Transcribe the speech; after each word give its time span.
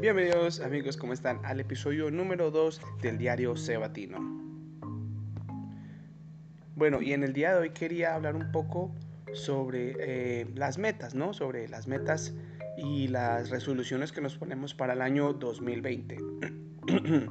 Bienvenidos 0.00 0.60
amigos, 0.60 0.96
¿cómo 0.96 1.12
están? 1.12 1.44
Al 1.44 1.58
episodio 1.58 2.08
número 2.08 2.52
2 2.52 2.80
del 3.02 3.18
diario 3.18 3.56
Cebatino. 3.56 4.18
Bueno, 6.76 7.02
y 7.02 7.14
en 7.14 7.24
el 7.24 7.32
día 7.32 7.54
de 7.54 7.62
hoy 7.62 7.70
quería 7.70 8.14
hablar 8.14 8.36
un 8.36 8.52
poco 8.52 8.92
sobre 9.32 9.96
eh, 9.98 10.46
las 10.54 10.78
metas, 10.78 11.16
¿no? 11.16 11.34
Sobre 11.34 11.66
las 11.66 11.88
metas 11.88 12.32
y 12.76 13.08
las 13.08 13.50
resoluciones 13.50 14.12
que 14.12 14.20
nos 14.20 14.38
ponemos 14.38 14.72
para 14.72 14.92
el 14.92 15.02
año 15.02 15.32
2020. 15.32 16.16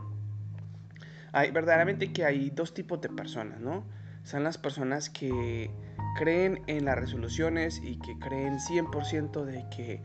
hay 1.31 1.52
verdaderamente 1.52 2.11
que 2.11 2.25
hay 2.25 2.49
dos 2.49 2.73
tipos 2.73 2.99
de 2.99 3.07
personas, 3.07 3.61
¿no? 3.61 3.86
Son 4.23 4.43
las 4.43 4.57
personas 4.57 5.09
que 5.09 5.71
creen 6.18 6.61
en 6.68 6.84
las 6.84 6.97
resoluciones 6.97 7.79
y 7.81 7.97
que 7.97 8.20
creen 8.20 8.57
100% 8.57 9.45
de 9.45 9.63
que 9.73 10.01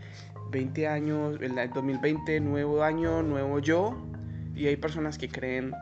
20 0.52 0.87
años, 0.87 1.38
el 1.41 1.55
2020, 1.70 2.38
nuevo 2.41 2.84
año, 2.84 3.23
nuevo 3.23 3.59
yo. 3.59 3.97
Y 4.55 4.66
hay 4.66 4.77
personas 4.77 5.19
que 5.19 5.28
creen 5.28 5.73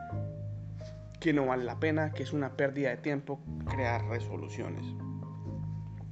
que 1.19 1.33
no 1.33 1.45
vale 1.45 1.65
la 1.65 1.79
pena, 1.79 2.11
que 2.11 2.23
es 2.23 2.33
una 2.33 2.55
pérdida 2.55 2.89
de 2.89 2.97
tiempo 2.97 3.39
crear 3.69 4.03
resoluciones. 4.05 4.83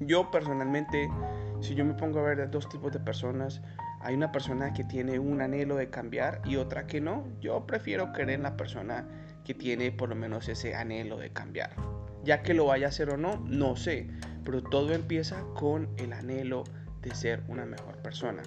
Yo 0.02 0.30
personalmente, 0.30 1.10
si 1.62 1.74
yo 1.74 1.84
me 1.84 1.94
pongo 1.94 2.20
a 2.20 2.24
ver 2.24 2.52
dos 2.52 2.70
tipos 2.70 2.92
de 2.92 3.00
personas, 3.00 3.62
hay 4.02 4.14
una 4.14 4.32
persona 4.32 4.74
que 4.74 4.84
tiene 4.84 5.20
un 5.20 5.42
anhelo 5.42 5.76
de 5.76 5.90
cambiar 5.90 6.42
y 6.46 6.58
otra 6.58 6.86
que 6.86 7.02
no. 7.02 7.26
Yo 7.42 7.66
prefiero 7.66 8.12
creer 8.12 8.32
en 8.32 8.44
la 8.44 8.56
persona 8.56 9.08
que 9.44 9.54
tiene 9.54 9.92
por 9.92 10.10
lo 10.10 10.16
menos 10.16 10.48
ese 10.50 10.76
anhelo 10.76 11.18
de 11.18 11.32
cambiar. 11.32 11.72
Ya 12.24 12.44
que 12.44 12.54
lo 12.54 12.66
vaya 12.66 12.88
a 12.88 12.90
hacer 12.90 13.10
o 13.10 13.18
no, 13.18 13.38
no 13.46 13.76
sé. 13.78 14.10
Pero 14.44 14.62
todo 14.62 14.94
empieza 14.94 15.44
con 15.56 15.90
el 15.98 16.14
anhelo 16.14 16.66
de 17.02 17.16
ser 17.16 17.44
una 17.48 17.66
mejor 17.66 17.98
persona. 17.98 18.44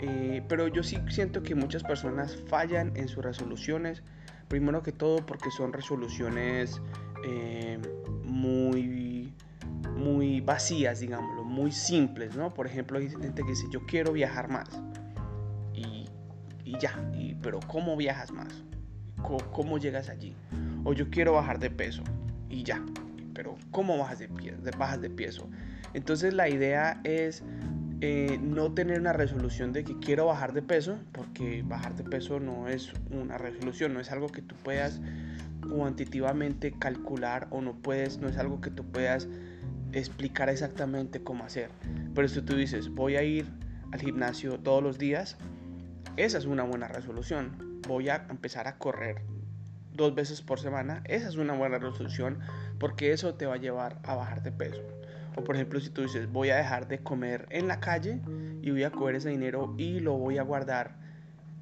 Eh, 0.00 0.42
pero 0.48 0.68
yo 0.68 0.82
sí 0.82 0.98
siento 1.08 1.42
que 1.42 1.54
muchas 1.54 1.82
personas 1.82 2.36
fallan 2.46 2.96
en 2.96 3.08
sus 3.08 3.24
resoluciones. 3.24 4.02
Primero 4.48 4.82
que 4.82 4.92
todo 4.92 5.24
porque 5.26 5.50
son 5.50 5.72
resoluciones 5.72 6.80
eh, 7.24 7.78
muy, 8.24 9.32
muy 9.96 10.40
vacías, 10.40 11.00
digámoslo, 11.00 11.44
muy 11.44 11.72
simples, 11.72 12.36
¿no? 12.36 12.54
Por 12.54 12.66
ejemplo, 12.66 12.98
hay 12.98 13.10
gente 13.10 13.42
que 13.42 13.50
dice, 13.50 13.66
yo 13.70 13.84
quiero 13.86 14.12
viajar 14.12 14.48
más. 14.48 14.68
Y, 15.74 16.06
y 16.64 16.78
ya, 16.78 16.98
pero 17.42 17.60
¿cómo 17.66 17.96
viajas 17.96 18.30
más? 18.30 18.62
¿Cómo, 19.22 19.38
¿Cómo, 19.50 19.78
llegas 19.78 20.08
allí? 20.08 20.34
O 20.84 20.92
yo 20.92 21.10
quiero 21.10 21.32
bajar 21.32 21.58
de 21.58 21.70
peso. 21.70 22.02
Y 22.48 22.62
ya, 22.62 22.82
pero 23.34 23.56
¿cómo 23.70 23.98
bajas 23.98 24.20
de, 24.20 24.28
pie, 24.28 24.54
bajas 24.78 25.00
de 25.00 25.10
peso? 25.10 25.48
Entonces 25.98 26.32
la 26.32 26.48
idea 26.48 27.00
es 27.02 27.42
eh, 28.02 28.38
no 28.40 28.72
tener 28.72 29.00
una 29.00 29.12
resolución 29.12 29.72
de 29.72 29.82
que 29.82 29.98
quiero 29.98 30.26
bajar 30.26 30.52
de 30.52 30.62
peso, 30.62 30.96
porque 31.10 31.64
bajar 31.66 31.96
de 31.96 32.04
peso 32.04 32.38
no 32.38 32.68
es 32.68 32.92
una 33.10 33.36
resolución, 33.36 33.94
no 33.94 33.98
es 33.98 34.12
algo 34.12 34.28
que 34.28 34.40
tú 34.40 34.54
puedas 34.62 35.00
cuantitativamente 35.68 36.70
calcular 36.70 37.48
o 37.50 37.62
no 37.62 37.74
puedes, 37.74 38.18
no 38.18 38.28
es 38.28 38.38
algo 38.38 38.60
que 38.60 38.70
tú 38.70 38.84
puedas 38.84 39.26
explicar 39.90 40.48
exactamente 40.48 41.24
cómo 41.24 41.42
hacer. 41.42 41.68
Pero 42.14 42.28
si 42.28 42.42
tú 42.42 42.54
dices, 42.54 42.90
voy 42.90 43.16
a 43.16 43.24
ir 43.24 43.46
al 43.90 44.00
gimnasio 44.00 44.56
todos 44.60 44.84
los 44.84 44.98
días, 44.98 45.36
esa 46.16 46.38
es 46.38 46.44
una 46.44 46.62
buena 46.62 46.86
resolución. 46.86 47.80
Voy 47.88 48.08
a 48.08 48.24
empezar 48.30 48.68
a 48.68 48.78
correr 48.78 49.22
dos 49.94 50.14
veces 50.14 50.42
por 50.42 50.60
semana, 50.60 51.02
esa 51.06 51.28
es 51.28 51.34
una 51.34 51.54
buena 51.54 51.78
resolución 51.80 52.38
porque 52.78 53.10
eso 53.10 53.34
te 53.34 53.46
va 53.46 53.54
a 53.54 53.58
llevar 53.58 53.98
a 54.04 54.14
bajar 54.14 54.44
de 54.44 54.52
peso. 54.52 54.97
O 55.38 55.44
por 55.44 55.54
ejemplo, 55.54 55.78
si 55.78 55.90
tú 55.90 56.02
dices, 56.02 56.30
voy 56.30 56.50
a 56.50 56.56
dejar 56.56 56.88
de 56.88 56.98
comer 56.98 57.46
en 57.50 57.68
la 57.68 57.78
calle 57.78 58.20
y 58.60 58.70
voy 58.72 58.82
a 58.82 58.90
coger 58.90 59.14
ese 59.14 59.28
dinero 59.28 59.72
y 59.78 60.00
lo 60.00 60.18
voy 60.18 60.38
a 60.38 60.42
guardar. 60.42 60.96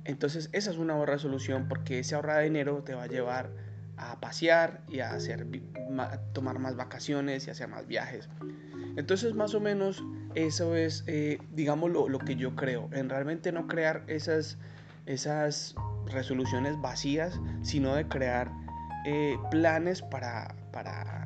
Entonces 0.04 0.48
esa 0.52 0.70
es 0.70 0.78
una 0.78 0.94
buena 0.94 1.12
resolución 1.12 1.68
porque 1.68 1.98
ese 1.98 2.14
ahorrado 2.14 2.38
de 2.38 2.44
dinero 2.44 2.82
te 2.84 2.94
va 2.94 3.02
a 3.02 3.06
llevar 3.06 3.50
a 3.98 4.18
pasear 4.18 4.80
y 4.88 5.00
a 5.00 5.12
hacer, 5.12 5.46
tomar 6.32 6.58
más 6.58 6.74
vacaciones 6.76 7.46
y 7.46 7.50
hacer 7.50 7.68
más 7.68 7.86
viajes. 7.86 8.30
Entonces 8.96 9.34
más 9.34 9.54
o 9.54 9.60
menos 9.60 10.02
eso 10.34 10.74
es, 10.74 11.04
eh, 11.06 11.38
digamos, 11.52 11.90
lo, 11.90 12.08
lo, 12.08 12.18
que 12.18 12.36
yo 12.36 12.56
creo. 12.56 12.88
En 12.92 13.10
realmente 13.10 13.52
no 13.52 13.66
crear 13.66 14.04
esas, 14.06 14.56
esas 15.04 15.74
resoluciones 16.06 16.80
vacías, 16.80 17.40
sino 17.62 17.94
de 17.94 18.08
crear 18.08 18.50
eh, 19.04 19.36
planes 19.50 20.00
para, 20.02 20.54
para 20.72 21.25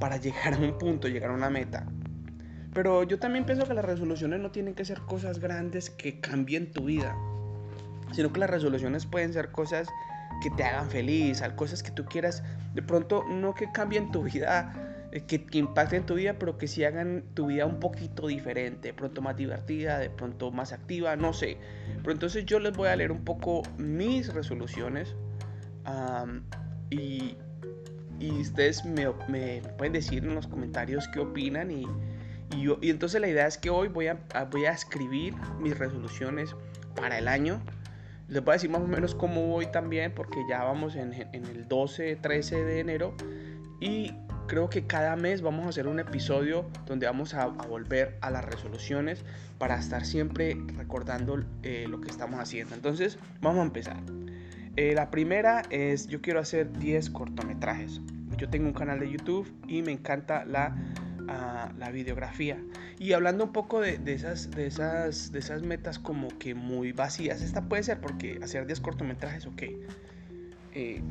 para 0.00 0.16
llegar 0.16 0.54
a 0.54 0.58
un 0.58 0.78
punto, 0.78 1.08
llegar 1.08 1.30
a 1.30 1.34
una 1.34 1.50
meta. 1.50 1.86
Pero 2.72 3.04
yo 3.04 3.18
también 3.18 3.44
pienso 3.44 3.66
que 3.66 3.74
las 3.74 3.84
resoluciones 3.84 4.40
no 4.40 4.50
tienen 4.50 4.74
que 4.74 4.84
ser 4.84 5.00
cosas 5.00 5.38
grandes 5.38 5.90
que 5.90 6.20
cambien 6.20 6.72
tu 6.72 6.86
vida, 6.86 7.14
sino 8.12 8.32
que 8.32 8.40
las 8.40 8.50
resoluciones 8.50 9.06
pueden 9.06 9.32
ser 9.32 9.52
cosas 9.52 9.88
que 10.42 10.50
te 10.50 10.64
hagan 10.64 10.90
feliz, 10.90 11.42
cosas 11.54 11.82
que 11.82 11.92
tú 11.92 12.04
quieras, 12.04 12.42
de 12.74 12.82
pronto 12.82 13.24
no 13.28 13.54
que 13.54 13.70
cambien 13.70 14.10
tu 14.10 14.24
vida, 14.24 15.08
eh, 15.12 15.22
que, 15.22 15.44
que, 15.44 15.58
impacten 15.58 16.04
tu 16.04 16.14
vida, 16.14 16.34
pero 16.38 16.58
que 16.58 16.66
sí 16.66 16.84
hagan 16.84 17.22
tu 17.34 17.46
vida 17.46 17.64
un 17.64 17.78
poquito 17.78 18.26
diferente, 18.26 18.88
de 18.88 18.94
pronto 18.94 19.22
más 19.22 19.36
divertida, 19.36 19.98
de 19.98 20.10
pronto 20.10 20.50
más 20.50 20.72
activa, 20.72 21.14
no 21.14 21.32
sé. 21.32 21.58
Pero 22.02 22.12
entonces 22.12 22.44
yo 22.44 22.58
les 22.58 22.76
voy 22.76 22.88
a 22.88 22.96
leer 22.96 23.12
un 23.12 23.24
poco 23.24 23.62
mis 23.78 24.34
resoluciones 24.34 25.14
y, 26.90 27.36
y 28.20 28.30
ustedes 28.40 28.84
me, 28.84 29.06
me, 29.28 29.62
pueden 29.76 29.92
decir 29.92 30.24
en 30.24 30.34
los 30.34 30.46
comentarios 30.46 31.08
qué 31.08 31.20
opinan 31.20 31.70
y, 31.70 31.86
y, 32.54 32.62
yo, 32.62 32.78
y 32.80 32.90
entonces 32.90 33.20
la 33.20 33.28
idea 33.28 33.46
es 33.46 33.58
que 33.58 33.70
hoy 33.70 33.88
voy 33.88 34.08
a, 34.08 34.18
voy 34.50 34.66
a 34.66 34.72
escribir 34.72 35.34
mis 35.60 35.76
resoluciones 35.76 36.54
para 36.94 37.18
el 37.18 37.28
año. 37.28 37.60
Les 38.28 38.42
voy 38.42 38.52
a 38.52 38.54
decir 38.54 38.70
más 38.70 38.80
o 38.80 38.86
menos 38.86 39.14
cómo 39.14 39.46
voy 39.48 39.66
también 39.66 40.12
porque 40.14 40.40
ya 40.48 40.64
vamos 40.64 40.96
en, 40.96 41.12
en 41.12 41.44
el 41.44 41.68
12, 41.68 42.16
13 42.16 42.64
de 42.64 42.80
enero 42.80 43.14
y 43.80 44.12
creo 44.46 44.68
que 44.70 44.86
cada 44.86 45.16
mes 45.16 45.42
vamos 45.42 45.66
a 45.66 45.68
hacer 45.70 45.86
un 45.86 46.00
episodio 46.00 46.66
donde 46.86 47.06
vamos 47.06 47.34
a, 47.34 47.42
a 47.42 47.48
volver 47.48 48.16
a 48.20 48.30
las 48.30 48.44
resoluciones 48.44 49.24
para 49.58 49.78
estar 49.78 50.04
siempre 50.04 50.56
recordando 50.76 51.42
eh, 51.62 51.86
lo 51.88 52.00
que 52.00 52.10
estamos 52.10 52.40
haciendo. 52.40 52.74
Entonces 52.74 53.18
vamos 53.40 53.60
a 53.60 53.64
empezar. 53.64 53.96
Eh, 54.76 54.94
la 54.94 55.10
primera 55.10 55.62
es, 55.70 56.08
yo 56.08 56.20
quiero 56.20 56.40
hacer 56.40 56.72
10 56.78 57.10
cortometrajes. 57.10 58.00
Yo 58.36 58.48
tengo 58.48 58.66
un 58.66 58.72
canal 58.72 58.98
de 58.98 59.10
YouTube 59.10 59.52
y 59.68 59.82
me 59.82 59.92
encanta 59.92 60.44
la, 60.44 60.76
uh, 61.20 61.78
la 61.78 61.90
videografía. 61.90 62.58
Y 62.98 63.12
hablando 63.12 63.44
un 63.44 63.52
poco 63.52 63.80
de, 63.80 63.98
de, 63.98 64.14
esas, 64.14 64.50
de, 64.50 64.66
esas, 64.66 65.30
de 65.30 65.38
esas 65.38 65.62
metas 65.62 65.98
como 65.98 66.28
que 66.38 66.54
muy 66.54 66.92
vacías, 66.92 67.42
esta 67.42 67.68
puede 67.68 67.84
ser 67.84 68.00
porque 68.00 68.40
hacer 68.42 68.66
10 68.66 68.80
cortometrajes, 68.80 69.46
ok. 69.46 69.62
Eh, 70.74 71.02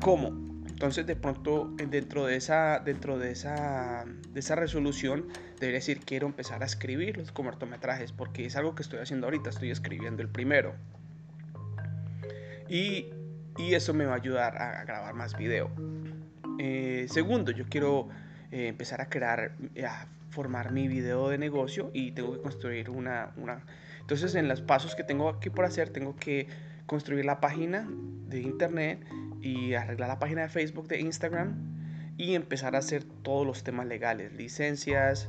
¿Cómo? 0.00 0.28
Entonces 0.66 1.06
de 1.06 1.14
pronto 1.14 1.70
dentro 1.90 2.26
de 2.26 2.36
esa, 2.36 2.80
dentro 2.80 3.18
de 3.18 3.30
esa, 3.30 4.04
de 4.32 4.40
esa 4.40 4.56
resolución 4.56 5.28
debería 5.60 5.78
decir 5.78 6.00
quiero 6.00 6.26
empezar 6.26 6.62
a 6.62 6.66
escribir 6.66 7.18
los 7.18 7.30
cortometrajes 7.30 8.10
porque 8.10 8.46
es 8.46 8.56
algo 8.56 8.74
que 8.74 8.82
estoy 8.82 8.98
haciendo 8.98 9.26
ahorita, 9.26 9.50
estoy 9.50 9.70
escribiendo 9.70 10.22
el 10.22 10.28
primero. 10.28 10.74
Y, 12.72 13.10
eso 13.58 13.92
me 13.92 14.06
va 14.06 14.14
a 14.14 14.16
ayudar 14.16 14.56
a, 14.56 14.82
grabar 14.84 15.12
más 15.14 15.36
video. 15.36 15.70
Eh, 16.58 17.04
segundo, 17.10 17.52
yo 17.52 17.66
quiero 17.68 18.08
eh, 18.50 18.68
empezar 18.68 19.02
a 19.02 19.10
crear, 19.10 19.52
a 19.86 20.06
formar 20.30 20.72
mi 20.72 20.88
video 20.88 21.28
de 21.28 21.36
negocio 21.36 21.90
y 21.92 22.12
tengo 22.12 22.32
que 22.32 22.40
construir 22.40 22.88
una, 22.88 23.34
una... 23.36 23.62
Entonces 24.00 24.34
en 24.36 24.48
los 24.48 24.62
pasos 24.62 24.94
que 24.94 25.04
tengo 25.04 25.28
aquí 25.28 25.50
por 25.50 25.66
hacer, 25.66 25.90
tengo 25.90 26.16
que 26.16 26.48
construir 26.86 27.26
la 27.26 27.40
página 27.40 27.86
de 28.28 28.40
internet 28.40 29.04
y 29.42 29.74
arreglar 29.74 30.08
la 30.08 30.18
página 30.18 30.40
de 30.40 30.48
Facebook, 30.48 30.88
de 30.88 31.00
Instagram 31.00 32.14
y 32.16 32.34
empezar 32.34 32.74
a 32.74 32.78
hacer 32.78 33.04
todos 33.04 33.46
los 33.46 33.64
temas 33.64 33.86
legales, 33.86 34.32
licencias, 34.32 35.28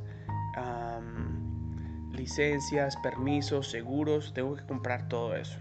um, 0.58 2.10
licencias, 2.14 2.96
permisos, 3.04 3.70
seguros, 3.70 4.34
tengo 4.34 4.56
que 4.56 4.66
comprar 4.66 5.10
todo 5.10 5.36
eso. 5.36 5.60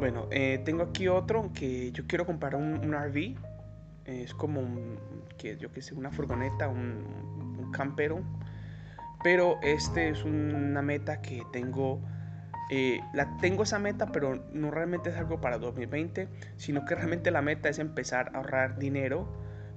Bueno, 0.00 0.28
eh, 0.30 0.62
tengo 0.64 0.82
aquí 0.82 1.08
otro 1.08 1.50
que 1.52 1.92
yo 1.92 2.06
quiero 2.06 2.24
comprar 2.24 2.54
un, 2.54 2.94
RV. 2.94 3.36
Es 4.06 4.32
como 4.32 4.62
que 5.36 5.58
yo 5.58 5.70
que 5.72 5.82
sé, 5.82 5.94
una 5.94 6.10
furgoneta, 6.10 6.68
un, 6.68 7.58
un, 7.58 7.70
campero. 7.70 8.22
Pero 9.22 9.58
este 9.62 10.08
es 10.08 10.24
una 10.24 10.80
meta 10.80 11.20
que 11.20 11.42
tengo. 11.52 12.00
Eh, 12.70 13.02
la 13.12 13.36
tengo 13.42 13.64
esa 13.64 13.78
meta, 13.78 14.10
pero 14.10 14.42
no 14.54 14.70
realmente 14.70 15.10
es 15.10 15.16
algo 15.16 15.38
para 15.42 15.58
2020, 15.58 16.28
sino 16.56 16.86
que 16.86 16.94
realmente 16.94 17.30
la 17.30 17.42
meta 17.42 17.68
es 17.68 17.78
empezar 17.78 18.30
a 18.32 18.38
ahorrar 18.38 18.78
dinero 18.78 19.28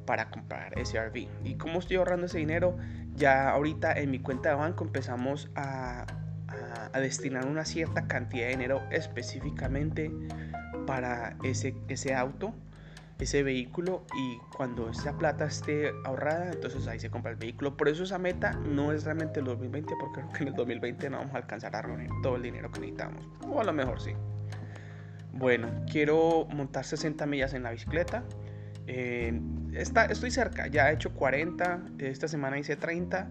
para 0.06 0.30
comprar 0.30 0.80
ese 0.80 1.00
RV. 1.00 1.28
¿Y 1.44 1.56
cómo 1.56 1.80
estoy 1.80 1.98
ahorrando 1.98 2.28
ese 2.28 2.38
dinero? 2.38 2.78
Ya 3.14 3.50
ahorita 3.50 3.92
en 4.00 4.10
mi 4.10 4.20
cuenta 4.20 4.50
de 4.50 4.56
banco 4.56 4.86
empezamos 4.86 5.52
a 5.56 6.06
a, 6.94 7.00
destinar 7.00 7.46
una 7.46 7.66
cierta 7.66 8.08
cantidad 8.08 8.46
de 8.46 8.52
dinero 8.52 8.82
específicamente 8.92 10.12
para 10.86 11.36
ese, 11.44 11.76
ese 11.88 12.14
auto. 12.14 12.54
ese 13.20 13.44
vehículo 13.44 14.06
y 14.16 14.38
cuando 14.58 14.90
esa 14.90 15.18
plata 15.18 15.46
esté 15.46 15.92
ahorrada, 16.04 16.52
entonces 16.52 16.88
ahí 16.88 17.00
se 17.00 17.10
compra 17.10 17.32
el 17.32 17.38
vehículo. 17.38 17.78
Por 17.78 17.88
eso 17.88 18.04
esa 18.04 18.18
meta 18.18 18.54
no 18.54 18.92
es 18.92 19.06
realmente 19.06 19.40
el 19.40 19.46
2020, 19.46 19.94
porque 20.00 20.22
creo 20.22 20.34
que 20.34 20.44
en 20.44 20.48
el 20.50 20.56
2020 20.56 21.10
no 21.10 21.18
vamos 21.20 21.34
a 21.34 21.38
alcanzar 21.38 21.76
a 21.76 21.82
reunir 21.82 22.10
todo 22.22 22.36
el 22.36 22.42
dinero 22.42 22.72
que 22.72 22.82
necesitamos. 22.82 23.30
O 23.48 23.62
a 23.62 23.64
lo 23.64 23.72
mejor 23.72 24.02
sí. 24.02 24.12
Bueno, 25.34 25.70
quiero 25.92 26.48
montar 26.54 26.86
60 26.86 27.26
millas 27.26 27.54
en 27.54 27.64
la 27.64 27.72
bicicleta. 27.72 28.24
Eh, 28.86 29.40
está, 29.74 30.06
estoy 30.06 30.30
cerca, 30.30 30.68
ya 30.68 30.92
he 30.92 30.94
hecho 30.94 31.14
40, 31.14 31.82
esta 32.00 32.28
semana 32.28 32.60
hice 32.60 32.76
30 32.76 33.30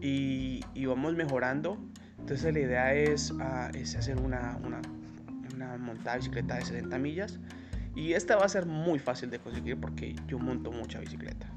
y, 0.00 0.64
y 0.74 0.86
vamos 0.86 1.14
mejorando. 1.14 1.78
Entonces 2.22 2.54
la 2.54 2.60
idea 2.60 2.94
es, 2.94 3.34
ah, 3.40 3.68
hacer 3.74 4.16
una, 4.16 4.56
montada 5.78 6.12
de 6.12 6.18
bicicleta 6.18 6.54
de 6.54 6.64
60 6.64 6.98
millas 6.98 7.40
y 7.96 8.12
esta 8.12 8.36
va 8.36 8.44
a 8.44 8.48
ser 8.48 8.64
muy 8.64 9.00
fácil 9.00 9.28
de 9.28 9.40
conseguir 9.40 9.80
porque 9.80 10.14
yo 10.28 10.38
monto 10.38 10.70
mucha 10.70 11.00
bicicleta. 11.00 11.48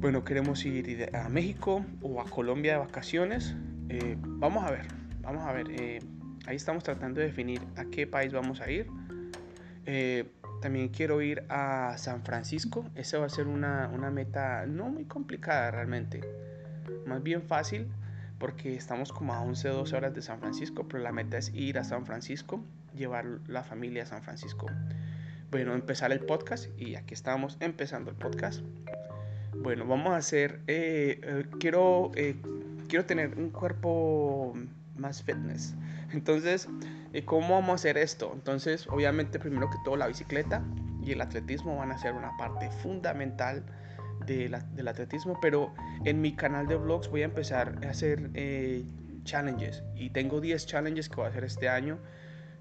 Bueno, 0.00 0.22
queremos 0.22 0.64
ir 0.64 1.10
a 1.12 1.28
México 1.28 1.84
o 2.02 2.20
a 2.20 2.24
Colombia 2.24 2.74
de 2.74 2.78
vacaciones. 2.78 3.56
Eh, 3.88 4.16
vamos 4.16 4.62
a 4.62 4.70
ver, 4.70 4.86
vamos 5.22 5.44
a 5.44 5.52
ver. 5.52 5.66
Eh, 5.72 5.98
ahí 6.46 6.54
estamos 6.54 6.84
tratando 6.84 7.18
de 7.20 7.26
definir 7.26 7.60
a 7.76 7.86
qué 7.86 8.06
país 8.06 8.32
vamos 8.32 8.60
a 8.60 8.70
ir. 8.70 8.86
Eh, 9.86 10.30
también 10.62 10.88
quiero 10.90 11.20
ir 11.20 11.42
a 11.48 11.96
San 11.98 12.22
Francisco. 12.22 12.84
Esa 12.94 13.18
va 13.18 13.26
a 13.26 13.28
ser 13.28 13.48
una 13.48 14.10
meta 14.12 14.66
no 14.66 14.88
muy 14.88 15.04
complicada 15.04 15.72
realmente. 15.72 16.20
Más 17.06 17.20
bien 17.20 17.42
fácil 17.42 17.88
porque 18.38 18.74
estamos 18.74 19.12
como 19.12 19.32
a 19.34 19.40
11 19.40 19.70
o 19.70 19.76
12 19.76 19.96
horas 19.96 20.14
de 20.14 20.22
San 20.22 20.40
Francisco, 20.40 20.86
pero 20.88 21.02
la 21.02 21.12
meta 21.12 21.38
es 21.38 21.52
ir 21.54 21.78
a 21.78 21.84
San 21.84 22.06
Francisco 22.06 22.62
llevar 22.94 23.26
la 23.46 23.62
familia 23.62 24.04
a 24.04 24.06
San 24.06 24.22
Francisco. 24.22 24.66
Bueno, 25.50 25.74
empezar 25.74 26.12
el 26.12 26.20
podcast 26.20 26.68
y 26.78 26.96
aquí 26.96 27.14
estamos 27.14 27.56
empezando 27.60 28.10
el 28.10 28.16
podcast. 28.16 28.60
Bueno, 29.56 29.86
vamos 29.86 30.12
a 30.12 30.16
hacer, 30.16 30.60
eh, 30.66 31.20
eh, 31.22 31.44
quiero, 31.60 32.10
eh, 32.16 32.36
quiero 32.88 33.04
tener 33.04 33.38
un 33.38 33.50
cuerpo 33.50 34.54
más 34.96 35.22
fitness. 35.22 35.74
Entonces, 36.12 36.68
¿cómo 37.24 37.54
vamos 37.54 37.70
a 37.70 37.74
hacer 37.74 37.98
esto? 37.98 38.32
Entonces, 38.34 38.86
obviamente, 38.88 39.38
primero 39.38 39.70
que 39.70 39.76
todo, 39.84 39.96
la 39.96 40.06
bicicleta 40.06 40.62
y 41.02 41.12
el 41.12 41.20
atletismo 41.20 41.76
van 41.76 41.92
a 41.92 41.98
ser 41.98 42.14
una 42.14 42.36
parte 42.36 42.70
fundamental 42.70 43.64
del 44.26 44.88
atletismo, 44.88 45.38
pero 45.40 45.74
en 46.04 46.20
mi 46.20 46.34
canal 46.34 46.66
de 46.66 46.76
vlogs 46.76 47.08
voy 47.08 47.22
a 47.22 47.26
empezar 47.26 47.78
a 47.84 47.90
hacer 47.90 48.30
challenges 49.24 49.82
y 49.94 50.10
tengo 50.10 50.40
10 50.40 50.66
challenges 50.66 51.08
que 51.08 51.16
voy 51.16 51.26
a 51.26 51.28
hacer 51.28 51.44
este 51.44 51.68
año 51.68 51.98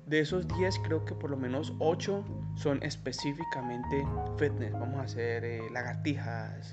de 0.05 0.19
esos 0.19 0.47
10 0.47 0.79
creo 0.79 1.05
que 1.05 1.13
por 1.13 1.29
lo 1.29 1.37
menos 1.37 1.73
8 1.79 2.25
son 2.55 2.83
específicamente 2.83 4.05
fitness. 4.37 4.73
Vamos 4.73 4.99
a 4.99 5.03
hacer 5.03 5.45
eh, 5.45 5.61
lagartijas, 5.71 6.71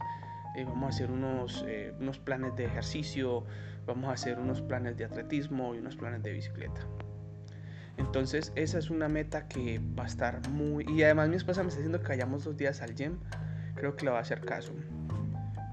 eh, 0.56 0.64
vamos 0.64 0.86
a 0.86 0.88
hacer 0.88 1.10
unos, 1.10 1.64
eh, 1.66 1.94
unos 2.00 2.18
planes 2.18 2.56
de 2.56 2.64
ejercicio, 2.64 3.44
vamos 3.86 4.10
a 4.10 4.14
hacer 4.14 4.38
unos 4.38 4.60
planes 4.62 4.96
de 4.96 5.04
atletismo 5.04 5.74
y 5.74 5.78
unos 5.78 5.96
planes 5.96 6.22
de 6.22 6.32
bicicleta. 6.32 6.86
Entonces 7.98 8.52
esa 8.56 8.78
es 8.78 8.90
una 8.90 9.08
meta 9.08 9.46
que 9.46 9.80
va 9.98 10.04
a 10.04 10.06
estar 10.06 10.48
muy... 10.48 10.86
Y 10.88 11.02
además 11.02 11.28
mi 11.28 11.36
esposa 11.36 11.62
me 11.62 11.68
está 11.68 11.80
diciendo 11.80 12.00
que 12.00 12.08
vayamos 12.08 12.44
dos 12.44 12.56
días 12.56 12.80
al 12.82 12.94
gym. 12.94 13.18
Creo 13.80 13.96
que 13.96 14.04
le 14.04 14.10
va 14.10 14.18
a 14.18 14.20
hacer 14.20 14.42
caso. 14.42 14.74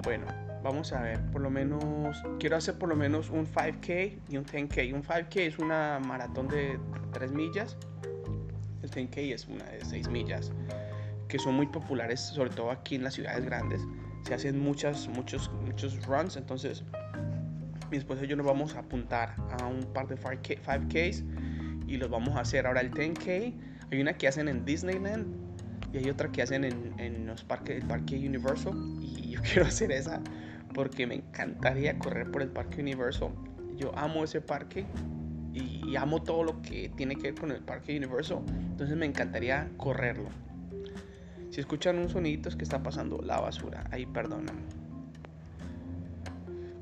Bueno, 0.04 0.26
vamos 0.64 0.94
a 0.94 1.02
ver, 1.02 1.20
por 1.30 1.42
lo 1.42 1.50
menos, 1.50 2.24
quiero 2.40 2.56
hacer 2.56 2.78
por 2.78 2.88
lo 2.88 2.96
menos 2.96 3.30
un 3.30 3.46
5K 3.46 4.20
y 4.30 4.38
un 4.38 4.46
10K. 4.46 4.94
Un 4.94 5.04
5K 5.04 5.42
es 5.42 5.60
una 5.60 6.00
maratón 6.00 6.48
de 6.48 6.80
3 7.12 7.34
millas, 7.34 7.76
el 8.82 8.90
10K 8.90 9.34
es 9.34 9.46
una 9.50 9.66
de 9.66 9.84
6 9.84 10.08
millas, 10.08 10.54
que 11.28 11.38
son 11.38 11.56
muy 11.56 11.68
populares, 11.68 12.22
sobre 12.22 12.50
todo 12.50 12.72
aquí 12.72 12.96
en 12.96 13.04
las 13.04 13.16
ciudades 13.16 13.44
grandes. 13.44 13.82
Se 14.26 14.34
hacen 14.34 14.58
muchas, 14.58 15.10
muchos, 15.10 15.52
muchos 15.66 16.06
runs, 16.06 16.38
entonces 16.38 16.86
mi 17.92 17.98
esposa 17.98 18.24
y 18.24 18.28
yo 18.28 18.38
nos 18.38 18.46
vamos 18.46 18.74
a 18.78 18.80
apuntar 18.80 19.36
a 19.60 19.66
un 19.66 19.84
par 19.92 20.08
de 20.08 20.16
5K, 20.16 20.88
ks 20.88 21.26
y 21.90 21.98
los 21.98 22.10
vamos 22.10 22.38
a 22.38 22.40
hacer 22.40 22.68
ahora 22.68 22.80
el 22.80 22.90
10K. 22.90 23.54
Hay 23.92 24.00
una 24.00 24.14
que 24.14 24.30
hacen 24.30 24.48
en 24.48 24.64
Disneyland 24.64 25.47
y 25.94 25.98
hay 25.98 26.10
otra 26.10 26.32
que 26.32 26.42
hacen 26.42 26.64
en, 26.64 27.28
los 27.28 27.44
parques, 27.44 27.82
el 27.82 27.88
parque 27.88 28.16
Universal 28.18 28.74
y 29.02 29.32
yo 29.32 29.42
quiero 29.54 29.66
hacer 29.66 29.92
esa 29.92 30.22
porque 30.74 31.08
me 31.08 31.16
encantaría 31.16 31.98
correr 31.98 32.30
por 32.30 32.44
el 32.44 32.50
Parque 32.50 32.82
Universal. 32.82 33.30
Yo 33.78 33.98
amo 33.98 34.24
ese 34.24 34.42
parque 34.42 34.86
y, 35.54 35.96
amo 35.96 36.22
todo 36.22 36.44
lo 36.44 36.62
que 36.62 36.92
tiene 36.96 37.16
que 37.16 37.32
ver 37.32 37.36
con 37.36 37.52
el 37.52 37.62
Parque 37.62 37.98
Universal. 37.98 38.44
Entonces 38.48 38.96
me 38.96 39.08
encantaría 39.08 39.72
correrlo. 39.78 40.30
Si 41.50 41.62
escuchan 41.62 41.98
un 41.98 42.10
sonidito 42.10 42.50
es 42.50 42.56
que 42.56 42.64
está 42.64 42.84
pasando 42.84 43.20
la 43.24 43.40
basura. 43.40 43.86
Ahí 43.90 44.06
perdóname. 44.06 44.62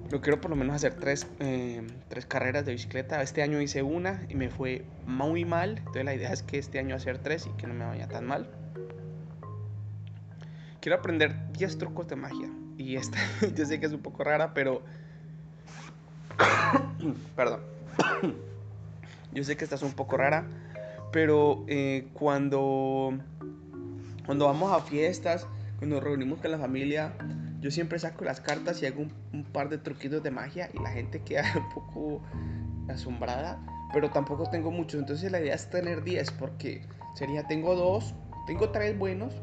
Yo 0.10 0.20
quiero 0.20 0.42
por 0.42 0.50
lo 0.52 0.58
menos 0.58 0.76
hacer 0.76 0.96
tres, 0.96 1.28
eh, 1.40 1.82
tres 2.10 2.26
carreras 2.26 2.66
de 2.66 2.74
bicicleta. 2.74 3.22
Este 3.22 3.44
año 3.44 3.62
hice 3.62 3.82
una 3.82 4.26
y 4.28 4.36
me 4.36 4.50
fue 4.50 4.84
muy 5.06 5.46
mal. 5.46 5.78
Entonces 5.78 6.04
la 6.04 6.16
idea 6.16 6.34
es 6.34 6.44
que 6.44 6.58
este 6.58 6.80
año 6.80 6.96
hacer 6.96 7.20
tres 7.20 7.48
y 7.48 7.56
que 7.58 7.66
no 7.66 7.74
me 7.74 7.86
vaya 7.86 8.10
tan 8.10 8.26
mal. 8.26 8.50
Quiero 10.86 11.00
aprender 11.00 11.36
10 11.54 11.80
trucos 11.80 12.08
de 12.08 12.16
magia. 12.16 12.48
Y 12.78 12.96
esta, 12.96 13.18
yo 13.56 13.66
sé 13.66 13.80
que 13.80 13.88
es 13.88 13.92
un 13.92 14.04
poco 14.04 14.24
rara, 14.24 14.54
pero... 14.54 14.84
Perdón. 17.36 17.62
yo 19.34 19.44
sé 19.44 19.58
que 19.58 19.64
esta 19.64 19.78
es 19.78 19.82
un 19.82 19.94
poco 19.94 20.16
rara, 20.16 20.48
pero 21.12 21.64
eh, 21.68 22.08
cuando, 22.14 23.18
cuando 24.28 24.46
vamos 24.46 24.74
a 24.74 24.80
fiestas, 24.80 25.48
cuando 25.80 25.96
nos 25.96 26.04
reunimos 26.04 26.40
con 26.40 26.52
la 26.52 26.60
familia, 26.60 27.14
yo 27.62 27.72
siempre 27.72 27.98
saco 27.98 28.24
las 28.24 28.40
cartas 28.40 28.80
y 28.84 28.86
hago 28.86 29.02
un, 29.02 29.14
un, 29.34 29.44
par 29.44 29.70
de 29.70 29.80
truquitos 29.80 30.22
de 30.22 30.30
magia 30.30 30.70
y 30.72 30.78
la 30.78 30.92
gente 30.92 31.20
queda 31.24 31.52
un 31.56 31.70
poco 31.74 32.22
asombrada, 32.90 33.60
pero 33.92 34.12
tampoco 34.12 34.52
tengo 34.52 34.70
muchos. 34.70 35.00
Entonces 35.00 35.32
la 35.32 35.40
idea 35.40 35.56
es 35.56 35.68
tener 35.68 36.04
10 36.04 36.30
porque 36.34 36.84
sería, 37.16 37.48
tengo 37.48 37.74
dos, 37.74 38.14
tengo 38.46 38.70
tres 38.70 38.96
buenos. 38.96 39.34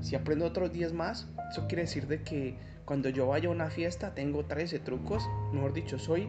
Si 0.00 0.16
aprendo 0.16 0.46
otros 0.46 0.72
10 0.72 0.92
más, 0.92 1.28
eso 1.50 1.66
quiere 1.66 1.82
decir 1.82 2.06
de 2.06 2.22
que 2.22 2.58
cuando 2.84 3.08
yo 3.08 3.26
vaya 3.26 3.48
a 3.48 3.52
una 3.52 3.70
fiesta 3.70 4.14
tengo 4.14 4.46
13 4.46 4.80
trucos, 4.80 5.28
mejor 5.52 5.72
dicho, 5.72 5.98
soy 5.98 6.28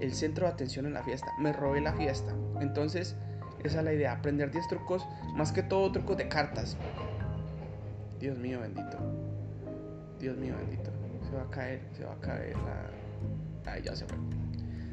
el 0.00 0.14
centro 0.14 0.46
de 0.46 0.52
atención 0.52 0.86
en 0.86 0.94
la 0.94 1.02
fiesta, 1.02 1.28
me 1.38 1.52
robé 1.52 1.80
la 1.80 1.92
fiesta. 1.92 2.34
Entonces, 2.60 3.16
esa 3.64 3.78
es 3.78 3.84
la 3.84 3.92
idea, 3.92 4.12
aprender 4.12 4.50
10 4.50 4.68
trucos, 4.68 5.06
más 5.34 5.52
que 5.52 5.62
todo 5.62 5.90
trucos 5.90 6.16
de 6.16 6.28
cartas. 6.28 6.76
Dios 8.20 8.38
mío 8.38 8.60
bendito. 8.60 8.98
Dios 10.18 10.36
mío 10.36 10.54
bendito. 10.56 10.90
Se 11.28 11.36
va 11.36 11.42
a 11.42 11.50
caer, 11.50 11.82
se 11.96 12.04
va 12.04 12.14
a 12.14 12.20
caer 12.20 12.56
la... 12.56 13.72
Ay, 13.72 13.82
ya 13.82 13.94
se 13.94 14.06
fue. 14.06 14.16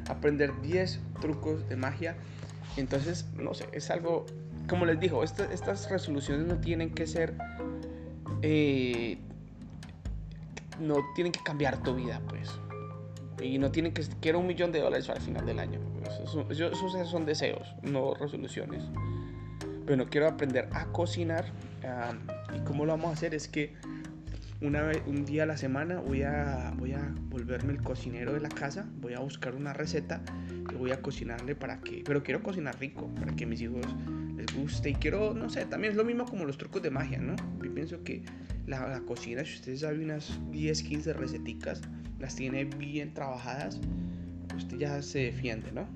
Aprender 0.09 0.51
10 0.61 0.99
trucos 1.21 1.67
de 1.69 1.75
magia. 1.75 2.15
Entonces, 2.77 3.27
no 3.35 3.53
sé, 3.53 3.65
es 3.71 3.89
algo... 3.89 4.25
Como 4.67 4.85
les 4.85 4.99
digo, 4.99 5.23
estas 5.23 5.89
resoluciones 5.89 6.47
no 6.47 6.59
tienen 6.59 6.93
que 6.93 7.07
ser... 7.07 7.35
Eh, 8.47 9.17
no 10.79 10.97
tienen 11.15 11.31
que 11.33 11.41
cambiar 11.43 11.81
tu 11.81 11.95
vida, 11.95 12.21
pues. 12.29 12.51
Y 13.41 13.57
no 13.57 13.71
tienen 13.71 13.91
que 13.91 14.03
quiero 14.21 14.39
un 14.39 14.45
millón 14.45 14.71
de 14.71 14.81
dólares 14.81 15.09
al 15.09 15.19
final 15.19 15.47
del 15.47 15.57
año. 15.57 15.79
Esos, 16.51 17.09
son 17.09 17.25
deseos, 17.25 17.75
no 17.81 18.13
resoluciones. 18.13 18.83
Bueno, 19.87 20.05
quiero 20.05 20.27
aprender 20.27 20.69
a 20.73 20.85
cocinar. 20.91 21.45
y 22.55 22.59
cómo 22.65 22.85
lo 22.85 22.91
vamos 22.91 23.09
a 23.09 23.13
hacer 23.13 23.33
es 23.33 23.47
que 23.47 23.73
una 24.61 24.91
un 25.07 25.25
día 25.25 25.43
a 25.43 25.45
la 25.47 25.57
semana 25.57 25.99
voy 25.99 26.21
a, 26.21 26.71
voy 26.77 26.93
a 26.93 27.13
volverme 27.29 27.73
el 27.73 27.81
cocinero 27.81 28.31
de 28.33 28.41
la 28.41 28.49
casa. 28.49 28.85
Voy 29.01 29.13
a 29.13 29.21
buscar 29.21 29.55
una 29.55 29.73
receta 29.73 30.21
y 30.71 30.75
voy 30.75 30.91
a 30.91 31.01
cocinarle 31.01 31.55
para 31.55 31.79
que... 31.79 32.03
Pero 32.05 32.21
quiero 32.21 32.43
cocinar 32.43 32.79
rico, 32.79 33.07
para 33.15 33.35
que 33.35 33.47
mis 33.47 33.61
hijos 33.61 33.87
les 34.35 34.53
guste. 34.55 34.89
Y 34.91 34.95
quiero, 34.95 35.33
no 35.33 35.49
sé, 35.49 35.65
también 35.65 35.91
es 35.91 35.97
lo 35.97 36.05
mismo 36.05 36.25
como 36.25 36.45
los 36.45 36.57
trucos 36.57 36.81
de 36.81 36.89
magia, 36.89 37.19
¿no? 37.19 37.35
Yo 37.63 37.73
pienso 37.73 38.03
que 38.03 38.23
la, 38.67 38.99
cocina, 39.01 39.43
si 39.45 39.55
usted 39.55 39.75
sabe 39.77 40.03
unas 40.03 40.39
10, 40.51 40.83
15 40.83 41.13
receticas, 41.13 41.81
las 42.19 42.35
tiene 42.35 42.65
bien 42.65 43.13
trabajadas, 43.13 43.79
usted 44.55 44.77
ya 44.77 45.01
se 45.01 45.19
defiende, 45.19 45.71
¿no? 45.71 45.87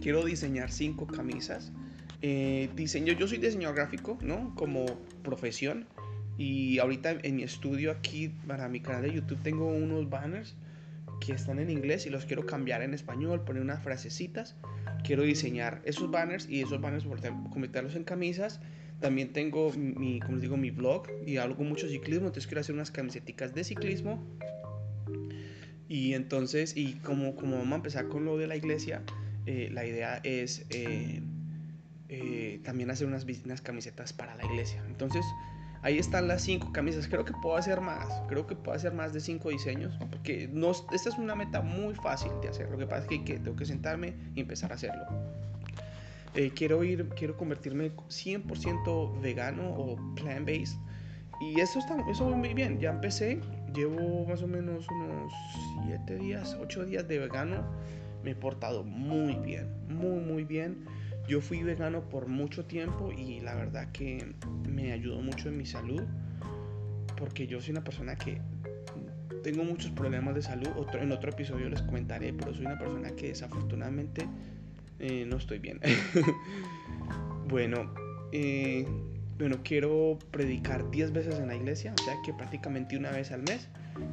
Quiero 0.00 0.24
diseñar 0.24 0.70
5 0.70 1.06
camisas. 1.06 1.72
Eh, 2.20 2.70
diseño, 2.74 3.12
yo 3.12 3.26
soy 3.26 3.38
diseñador 3.38 3.76
gráfico, 3.76 4.18
¿no? 4.22 4.54
Como 4.54 4.86
profesión. 5.22 5.86
Y 6.36 6.78
ahorita 6.78 7.12
en 7.22 7.36
mi 7.36 7.42
estudio 7.44 7.92
aquí, 7.92 8.32
para 8.46 8.68
mi 8.68 8.80
canal 8.80 9.02
de 9.02 9.12
YouTube, 9.14 9.40
tengo 9.42 9.66
unos 9.66 10.10
banners 10.10 10.56
que 11.20 11.32
están 11.32 11.58
en 11.58 11.70
inglés 11.70 12.06
y 12.06 12.10
los 12.10 12.24
quiero 12.26 12.46
cambiar 12.46 12.82
en 12.82 12.94
español, 12.94 13.44
poner 13.44 13.62
unas 13.62 13.82
frasecitas. 13.82 14.56
Quiero 15.04 15.22
diseñar 15.22 15.82
esos 15.84 16.10
banners 16.10 16.48
y 16.48 16.62
esos 16.62 16.80
banners 16.80 17.04
convertirlos 17.50 17.94
en 17.96 18.04
camisas 18.04 18.60
también 19.00 19.32
tengo 19.32 19.70
mi, 19.72 20.20
como 20.20 20.38
digo, 20.38 20.56
mi 20.56 20.70
blog 20.70 21.08
y 21.26 21.36
hago 21.36 21.62
mucho 21.64 21.88
ciclismo, 21.88 22.28
entonces 22.28 22.46
quiero 22.46 22.60
hacer 22.60 22.74
unas 22.74 22.90
camisetas 22.90 23.54
de 23.54 23.64
ciclismo. 23.64 24.24
Y 25.88 26.14
entonces, 26.14 26.76
y 26.76 26.94
como, 26.94 27.34
como 27.34 27.58
vamos 27.58 27.72
a 27.72 27.76
empezar 27.76 28.08
con 28.08 28.24
lo 28.24 28.38
de 28.38 28.46
la 28.46 28.56
iglesia, 28.56 29.02
eh, 29.46 29.68
la 29.72 29.84
idea 29.84 30.20
es 30.24 30.64
eh, 30.70 31.20
eh, 32.08 32.60
también 32.64 32.90
hacer 32.90 33.06
unas, 33.06 33.26
unas 33.44 33.60
camisetas 33.60 34.12
para 34.14 34.34
la 34.36 34.46
iglesia. 34.46 34.82
Entonces, 34.86 35.24
ahí 35.84 35.98
están 35.98 36.26
las 36.26 36.42
cinco 36.42 36.72
camisas. 36.72 37.06
Creo 37.06 37.24
que 37.24 37.32
puedo 37.34 37.56
hacer 37.56 37.80
más. 37.80 38.08
Creo 38.26 38.46
que 38.46 38.56
puedo 38.56 38.74
hacer 38.74 38.92
más 38.92 39.12
de 39.12 39.20
cinco 39.20 39.50
diseños. 39.50 39.94
Porque 40.10 40.48
no, 40.52 40.72
esta 40.72 41.08
es 41.08 41.18
una 41.18 41.36
meta 41.36 41.60
muy 41.60 41.94
fácil 41.94 42.32
de 42.42 42.48
hacer. 42.48 42.68
Lo 42.70 42.78
que 42.78 42.86
pasa 42.86 43.02
es 43.02 43.08
que, 43.08 43.24
que 43.24 43.38
tengo 43.38 43.56
que 43.56 43.66
sentarme 43.66 44.14
y 44.34 44.40
empezar 44.40 44.72
a 44.72 44.74
hacerlo. 44.74 45.04
Eh, 46.34 46.50
quiero 46.56 46.82
ir, 46.82 47.08
quiero 47.10 47.36
convertirme 47.36 47.92
100% 47.94 49.20
vegano 49.20 49.70
o 49.70 49.96
plant-based. 50.16 50.78
Y 51.40 51.60
eso 51.60 51.78
está, 51.78 51.96
eso 52.10 52.28
muy 52.30 52.54
bien. 52.54 52.80
Ya 52.80 52.90
empecé. 52.90 53.40
Llevo 53.74 54.24
más 54.26 54.42
o 54.42 54.48
menos 54.48 54.86
unos 54.88 55.32
7 55.86 56.16
días, 56.16 56.56
8 56.60 56.86
días 56.86 57.06
de 57.06 57.18
vegano. 57.18 57.62
Me 58.22 58.30
he 58.30 58.34
portado 58.34 58.84
muy 58.84 59.34
bien, 59.34 59.68
muy, 59.86 60.20
muy 60.20 60.44
bien. 60.44 60.86
Yo 61.26 61.40
fui 61.40 61.62
vegano 61.62 62.08
por 62.08 62.28
mucho 62.28 62.66
tiempo 62.66 63.10
y 63.10 63.40
la 63.40 63.54
verdad 63.54 63.90
que 63.92 64.34
me 64.68 64.92
ayudó 64.92 65.20
mucho 65.22 65.48
en 65.48 65.56
mi 65.56 65.66
salud. 65.66 66.02
Porque 67.16 67.46
yo 67.46 67.60
soy 67.60 67.72
una 67.72 67.84
persona 67.84 68.16
que 68.16 68.40
tengo 69.42 69.64
muchos 69.64 69.90
problemas 69.92 70.34
de 70.34 70.42
salud. 70.42 70.68
Otro, 70.76 71.00
en 71.00 71.12
otro 71.12 71.30
episodio 71.30 71.68
les 71.68 71.82
comentaré, 71.82 72.32
pero 72.32 72.52
soy 72.52 72.66
una 72.66 72.78
persona 72.78 73.10
que 73.14 73.28
desafortunadamente 73.28 74.26
eh, 74.98 75.24
no 75.26 75.36
estoy 75.36 75.58
bien. 75.60 75.80
bueno, 77.48 77.94
eh, 78.32 78.86
bueno, 79.38 79.58
quiero 79.62 80.18
predicar 80.30 80.90
10 80.90 81.12
veces 81.12 81.38
en 81.38 81.48
la 81.48 81.56
iglesia, 81.56 81.94
o 81.98 82.02
sea 82.02 82.16
que 82.24 82.32
prácticamente 82.32 82.96
una 82.96 83.10
vez 83.10 83.32
al 83.32 83.42
mes. 83.42 83.68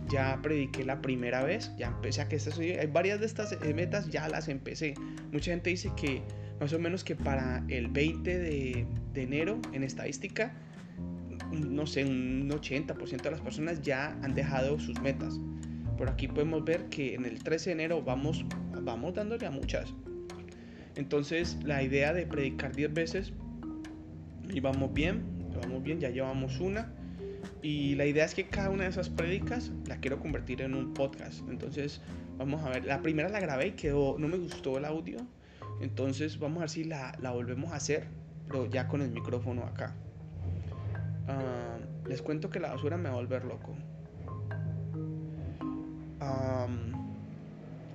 Ya 0.09 0.39
prediqué 0.43 0.85
la 0.85 1.01
primera 1.01 1.43
vez, 1.43 1.71
ya 1.75 1.87
empecé 1.87 2.21
a 2.21 2.29
que 2.29 2.35
estas, 2.35 2.59
hay 2.59 2.85
varias 2.85 3.19
de 3.19 3.25
estas 3.25 3.57
metas 3.73 4.09
ya 4.11 4.27
las 4.29 4.47
empecé. 4.47 4.93
Mucha 5.31 5.51
gente 5.51 5.71
dice 5.71 5.91
que 5.95 6.21
más 6.61 6.71
o 6.73 6.79
menos 6.79 7.03
que 7.03 7.15
para 7.15 7.63
el 7.69 7.87
20 7.87 8.37
de, 8.37 8.85
de 9.15 9.23
enero 9.23 9.59
en 9.73 9.83
estadística, 9.83 10.53
no 11.51 11.87
sé, 11.87 12.05
un 12.05 12.47
80% 12.47 13.19
de 13.19 13.31
las 13.31 13.41
personas 13.41 13.81
ya 13.81 14.15
han 14.21 14.35
dejado 14.35 14.79
sus 14.79 15.01
metas. 15.01 15.39
Por 15.97 16.07
aquí 16.07 16.27
podemos 16.27 16.63
ver 16.63 16.85
que 16.89 17.15
en 17.15 17.25
el 17.25 17.43
13 17.43 17.71
de 17.71 17.73
enero 17.73 18.03
vamos, 18.03 18.45
vamos 18.79 19.15
dándole 19.15 19.47
a 19.47 19.49
muchas. 19.49 19.91
Entonces 20.95 21.57
la 21.63 21.81
idea 21.81 22.13
de 22.13 22.27
predicar 22.27 22.75
10 22.75 22.93
veces, 22.93 23.33
y 24.47 24.59
vamos 24.59 24.93
bien, 24.93 25.23
vamos 25.63 25.81
bien, 25.81 25.99
ya 25.99 26.11
llevamos 26.11 26.59
una. 26.59 26.93
Y 27.63 27.95
la 27.95 28.05
idea 28.05 28.25
es 28.25 28.35
que 28.35 28.45
cada 28.45 28.69
una 28.69 28.83
de 28.83 28.89
esas 28.91 29.09
prédicas 29.09 29.71
la 29.87 29.97
quiero 29.97 30.19
convertir 30.19 30.61
en 30.61 30.75
un 30.75 30.93
podcast. 30.93 31.41
Entonces 31.49 32.01
vamos 32.37 32.61
a 32.63 32.69
ver, 32.69 32.85
la 32.85 33.01
primera 33.01 33.29
la 33.29 33.39
grabé 33.39 33.69
y 33.69 33.71
quedó, 33.71 34.19
no 34.19 34.27
me 34.27 34.37
gustó 34.37 34.77
el 34.77 34.85
audio. 34.85 35.17
Entonces 35.81 36.39
vamos 36.39 36.57
a 36.57 36.61
ver 36.61 36.69
si 36.69 36.83
la, 36.83 37.17
la 37.19 37.31
volvemos 37.31 37.71
a 37.71 37.75
hacer, 37.75 38.07
pero 38.47 38.65
ya 38.67 38.87
con 38.87 39.01
el 39.01 39.11
micrófono 39.11 39.63
acá. 39.63 39.95
Ah, 41.27 41.77
les 42.07 42.21
cuento 42.21 42.49
que 42.49 42.59
la 42.59 42.69
basura 42.69 42.97
me 42.97 43.09
va 43.09 43.15
a 43.15 43.17
volver 43.17 43.45
loco. 43.45 43.75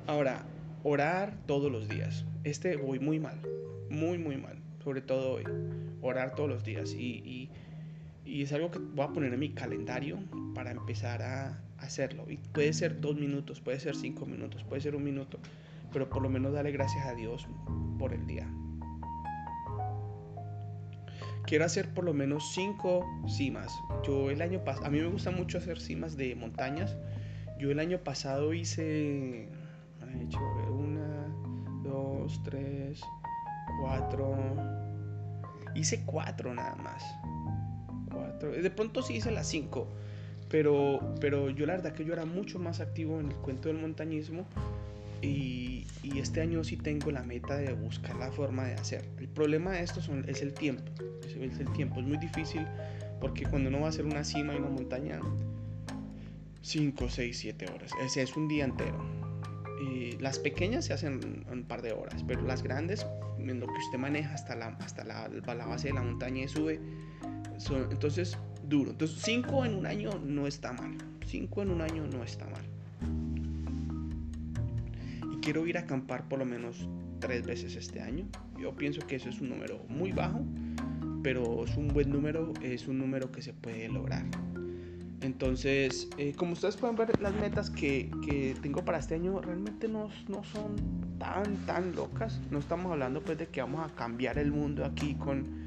ahora, 0.06 0.46
orar 0.82 1.36
todos 1.46 1.70
los 1.70 1.88
días. 1.88 2.24
Este 2.44 2.76
voy 2.76 2.98
muy 2.98 3.18
mal, 3.18 3.40
muy, 3.90 4.18
muy 4.18 4.36
mal, 4.36 4.56
sobre 4.82 5.00
todo 5.00 5.32
hoy. 5.32 5.44
Orar 6.00 6.34
todos 6.34 6.48
los 6.48 6.64
días 6.64 6.94
y, 6.94 7.50
y, 8.24 8.42
es 8.42 8.52
algo 8.52 8.70
que 8.70 8.78
voy 8.78 9.04
a 9.04 9.08
poner 9.08 9.32
en 9.32 9.40
mi 9.40 9.50
calendario 9.50 10.18
para 10.54 10.70
empezar 10.70 11.22
a 11.22 11.60
hacerlo. 11.78 12.24
Y 12.30 12.36
puede 12.36 12.72
ser 12.72 13.00
dos 13.00 13.16
minutos, 13.16 13.60
puede 13.60 13.80
ser 13.80 13.96
cinco 13.96 14.26
minutos, 14.26 14.64
puede 14.64 14.80
ser 14.80 14.96
un 14.96 15.04
minuto, 15.04 15.38
pero 15.96 16.10
por 16.10 16.20
lo 16.20 16.28
menos 16.28 16.52
darle 16.52 16.72
gracias 16.72 17.06
a 17.06 17.14
Dios 17.14 17.48
por 17.98 18.12
el 18.12 18.26
día. 18.26 18.46
Quiero 21.46 21.64
hacer 21.64 21.94
por 21.94 22.04
lo 22.04 22.12
menos 22.12 22.52
cinco 22.52 23.02
cimas. 23.26 23.72
Yo 24.06 24.30
el 24.30 24.42
año 24.42 24.62
pasado, 24.62 24.88
a 24.88 24.90
mí 24.90 25.00
me 25.00 25.06
gusta 25.06 25.30
mucho 25.30 25.56
hacer 25.56 25.80
cimas 25.80 26.18
de 26.18 26.34
montañas. 26.34 26.98
Yo 27.58 27.70
el 27.70 27.78
año 27.78 28.04
pasado 28.04 28.52
hice, 28.52 29.48
hecho 30.20 30.38
una, 30.70 31.34
dos, 31.82 32.42
tres, 32.44 33.00
cuatro. 33.80 34.36
Hice 35.74 36.04
cuatro 36.04 36.52
nada 36.52 36.74
más. 36.74 37.02
Cuatro. 38.12 38.50
De 38.50 38.70
pronto 38.70 39.00
sí 39.00 39.14
hice 39.14 39.30
las 39.30 39.46
cinco. 39.46 39.88
Pero, 40.50 41.14
pero 41.22 41.48
yo 41.48 41.64
la 41.64 41.72
verdad 41.72 41.94
que 41.94 42.04
yo 42.04 42.12
era 42.12 42.26
mucho 42.26 42.58
más 42.58 42.80
activo 42.80 43.18
en 43.18 43.28
el 43.28 43.36
cuento 43.36 43.70
del 43.70 43.78
montañismo. 43.78 44.44
Y, 45.22 45.86
y, 46.02 46.18
este 46.18 46.40
año 46.40 46.62
sí 46.62 46.76
tengo 46.76 47.10
la 47.10 47.22
meta 47.22 47.56
de 47.56 47.72
buscar 47.72 48.16
la 48.16 48.30
forma 48.30 48.66
de 48.66 48.74
hacer. 48.74 49.04
El 49.18 49.28
problema 49.28 49.72
de 49.72 49.82
esto 49.82 50.00
son, 50.00 50.28
es 50.28 50.42
el 50.42 50.52
tiempo. 50.52 50.84
Es, 51.24 51.58
el 51.58 51.72
tiempo. 51.72 52.00
Es 52.00 52.06
muy 52.06 52.18
difícil 52.18 52.66
porque 53.20 53.44
cuando 53.44 53.70
uno 53.70 53.80
va 53.80 53.86
a 53.86 53.88
hacer 53.88 54.04
una 54.04 54.24
cima 54.24 54.54
y 54.54 54.58
una 54.58 54.68
montaña, 54.68 55.20
5, 56.62 57.08
6, 57.08 57.38
7 57.38 57.66
horas. 57.72 57.90
Ese 58.04 58.22
es 58.22 58.36
un 58.36 58.48
día 58.48 58.64
entero 58.64 59.26
las 60.20 60.38
pequeñas 60.38 60.84
se 60.86 60.92
hacen 60.92 61.44
en 61.48 61.58
un 61.58 61.64
par 61.64 61.82
de 61.82 61.92
horas, 61.92 62.24
pero 62.26 62.42
las 62.42 62.62
grandes, 62.62 63.06
en 63.38 63.60
lo 63.60 63.66
que 63.66 63.78
usted 63.78 63.98
maneja 63.98 64.34
hasta 64.34 64.54
la, 64.56 64.68
hasta 64.80 65.04
la 65.04 65.66
base 65.66 65.88
de 65.88 65.94
la 65.94 66.02
montaña 66.02 66.44
y 66.44 66.48
sube, 66.48 66.80
son, 67.58 67.88
entonces 67.90 68.38
duro. 68.64 68.90
Entonces 68.90 69.20
5 69.22 69.64
en 69.64 69.74
un 69.74 69.86
año 69.86 70.10
no 70.24 70.46
está 70.46 70.72
mal. 70.72 70.96
5 71.26 71.62
en 71.62 71.70
un 71.70 71.80
año 71.80 72.06
no 72.06 72.22
está 72.24 72.46
mal. 72.46 72.62
Quiero 75.46 75.64
ir 75.64 75.76
a 75.76 75.82
acampar 75.82 76.28
por 76.28 76.40
lo 76.40 76.44
menos 76.44 76.88
tres 77.20 77.46
veces 77.46 77.76
este 77.76 78.00
año. 78.00 78.26
Yo 78.60 78.74
pienso 78.74 79.06
que 79.06 79.14
eso 79.14 79.28
es 79.28 79.40
un 79.40 79.50
número 79.50 79.78
muy 79.88 80.10
bajo, 80.10 80.40
pero 81.22 81.62
es 81.62 81.76
un 81.76 81.86
buen 81.86 82.10
número, 82.10 82.52
es 82.62 82.88
un 82.88 82.98
número 82.98 83.30
que 83.30 83.42
se 83.42 83.52
puede 83.52 83.88
lograr. 83.88 84.24
Entonces, 85.20 86.08
eh, 86.18 86.34
como 86.36 86.54
ustedes 86.54 86.76
pueden 86.76 86.96
ver, 86.96 87.22
las 87.22 87.32
metas 87.32 87.70
que, 87.70 88.10
que 88.26 88.56
tengo 88.60 88.84
para 88.84 88.98
este 88.98 89.14
año 89.14 89.40
realmente 89.40 89.86
no, 89.86 90.08
no, 90.26 90.42
son 90.42 90.74
tan, 91.20 91.54
tan 91.64 91.94
locas. 91.94 92.40
No 92.50 92.58
estamos 92.58 92.90
hablando 92.90 93.22
pues 93.22 93.38
de 93.38 93.46
que 93.46 93.60
vamos 93.60 93.88
a 93.88 93.94
cambiar 93.94 94.38
el 94.38 94.50
mundo 94.50 94.84
aquí 94.84 95.14
con, 95.14 95.64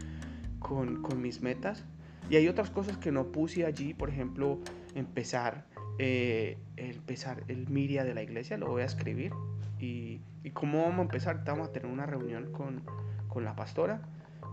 con, 0.59 1.01
con 1.01 1.21
mis 1.21 1.41
metas. 1.41 1.86
Y 2.29 2.36
hay 2.36 2.50
otras 2.50 2.69
cosas 2.69 2.98
que 2.98 3.13
no 3.13 3.31
puse 3.31 3.65
allí, 3.65 3.93
por 3.93 4.09
ejemplo, 4.09 4.59
empezar, 4.93 5.67
eh, 6.00 6.57
empezar 6.75 7.45
el 7.48 7.69
Miria 7.69 8.03
de 8.03 8.13
la 8.13 8.24
iglesia, 8.24 8.57
lo 8.57 8.67
voy 8.67 8.81
a 8.81 8.86
escribir. 8.86 9.31
Y, 9.79 10.21
y 10.43 10.51
cómo 10.51 10.83
vamos 10.83 11.00
a 11.00 11.01
empezar, 11.03 11.43
vamos 11.45 11.69
a 11.69 11.71
tener 11.71 11.91
una 11.91 12.05
reunión 12.05 12.51
con, 12.51 12.83
con 13.27 13.45
la 13.45 13.55
pastora 13.55 14.01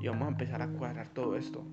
y 0.00 0.08
vamos 0.08 0.26
a 0.26 0.30
empezar 0.30 0.62
a 0.62 0.68
cuadrar 0.68 1.08
todo 1.08 1.36
esto. 1.36 1.64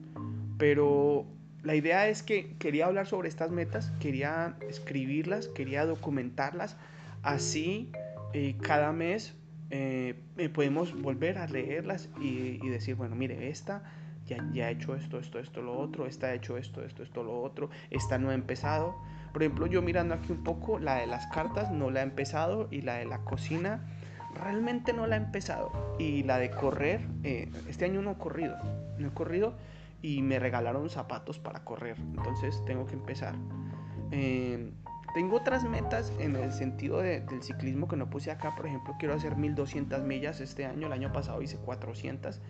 Pero 0.58 1.26
la 1.64 1.76
idea 1.76 2.08
es 2.08 2.24
que 2.24 2.56
quería 2.58 2.86
hablar 2.88 3.08
sobre 3.08 3.30
estas 3.30 3.52
metas, 3.52 3.92
quería 4.00 4.56
escribirlas, 4.70 5.48
quería 5.48 5.86
documentarlas. 5.86 6.78
Así 7.22 7.92
eh, 8.34 8.56
cada 8.62 8.92
mes 8.92 9.36
eh, 9.70 10.16
eh, 10.38 10.50
podemos 10.50 11.00
volver 11.02 11.38
a 11.38 11.48
leerlas 11.48 12.10
y, 12.20 12.58
decir, 12.70 12.96
bueno, 12.96 13.16
mire, 13.16 13.50
esta 13.50 13.84
ya, 14.26 14.38
ya 14.54 14.66
ha 14.66 14.72
hecho 14.72 14.96
esto, 14.96 15.20
esto, 15.20 15.40
esto, 15.40 15.62
lo 15.62 15.78
otro, 15.78 16.06
esta 16.06 16.28
ha 16.28 16.34
hecho 16.34 16.58
esto, 16.58 16.84
esto, 16.84 17.04
esto, 17.04 17.24
lo 17.24 17.42
otro, 17.42 17.70
esta 17.90 18.18
no 18.18 18.30
ha 18.30 18.34
empezado. 18.34 18.96
Por 19.34 19.42
ejemplo, 19.42 19.66
yo 19.66 19.82
mirando 19.82 20.14
aquí 20.14 20.32
un 20.32 20.44
poco, 20.44 20.80
la 20.80 20.96
de 20.96 21.08
las 21.08 21.26
cartas 21.28 21.72
no 21.72 21.90
la 21.90 22.02
ha 22.02 22.04
empezado 22.04 22.68
y 22.70 22.82
la 22.82 22.96
de 22.96 23.06
la 23.06 23.20
cocina 23.20 23.84
realmente 24.36 24.94
no 24.94 25.08
la 25.08 25.16
ha 25.16 25.18
empezado. 25.18 25.72
Y 26.00 26.24
la 26.24 26.38
de 26.38 26.52
correr, 26.52 27.02
este 27.24 27.86
año 27.86 28.02
no 28.02 28.12
he 28.12 28.16
corrido, 28.16 28.56
no 29.00 29.08
he 29.08 29.12
corrido 29.12 29.56
y 30.04 30.22
me 30.22 30.38
regalaron 30.38 30.90
zapatos 30.90 31.40
para 31.40 31.64
correr. 31.64 31.98
Entonces 31.98 32.64
tengo 32.66 32.86
que 32.86 32.94
empezar. 32.94 33.36
Eh, 34.12 34.72
tengo 35.14 35.38
otras 35.38 35.64
metas 35.64 36.12
en 36.20 36.36
el 36.36 36.52
sentido 36.52 37.00
del 37.00 37.44
ciclismo 37.44 37.88
que 37.88 37.96
no 37.96 38.10
puse 38.10 38.32
acá. 38.32 38.56
Por 38.56 38.66
ejemplo, 38.66 38.96
quiero 38.98 39.14
hacer 39.14 39.36
1200 39.36 40.04
millas 40.04 40.42
este 40.42 40.66
año. 40.66 40.88
El 40.88 40.94
año 40.94 41.12
pasado 41.14 41.42
hice 41.42 41.58
400 41.58 42.42